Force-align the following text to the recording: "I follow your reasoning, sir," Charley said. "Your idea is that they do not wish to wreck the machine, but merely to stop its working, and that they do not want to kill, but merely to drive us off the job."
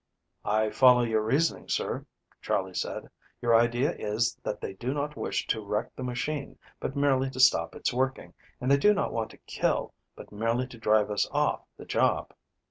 "I 0.45 0.71
follow 0.71 1.03
your 1.03 1.21
reasoning, 1.21 1.69
sir," 1.69 2.07
Charley 2.41 2.73
said. 2.73 3.07
"Your 3.39 3.55
idea 3.55 3.91
is 3.95 4.33
that 4.41 4.59
they 4.59 4.73
do 4.73 4.95
not 4.95 5.15
wish 5.15 5.45
to 5.45 5.61
wreck 5.63 5.95
the 5.95 6.01
machine, 6.01 6.57
but 6.79 6.95
merely 6.95 7.29
to 7.29 7.39
stop 7.39 7.75
its 7.75 7.93
working, 7.93 8.33
and 8.59 8.71
that 8.71 8.77
they 8.77 8.79
do 8.79 8.95
not 8.95 9.13
want 9.13 9.29
to 9.29 9.37
kill, 9.45 9.93
but 10.15 10.31
merely 10.31 10.65
to 10.65 10.79
drive 10.79 11.11
us 11.11 11.29
off 11.29 11.67
the 11.77 11.85
job." 11.85 12.33